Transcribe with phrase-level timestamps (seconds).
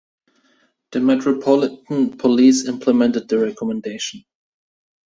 [0.93, 4.25] The Metropolitan Police implemented the recommendation.